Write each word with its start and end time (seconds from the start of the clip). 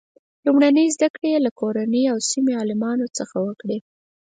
لومړنۍ 0.45 0.85
زده 0.95 1.07
کړې 1.15 1.27
یې 1.33 1.39
له 1.45 1.51
کورنۍ 1.59 2.03
او 2.11 2.17
سیمې 2.29 2.53
عالمانو 2.59 3.07
څخه 3.17 3.35
وکړې. 3.47 3.77